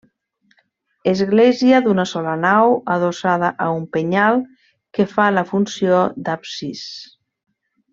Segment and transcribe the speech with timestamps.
[1.11, 4.43] Església d'una sola nau, adossada a un penyal
[4.99, 6.87] que fa la funció d'absis.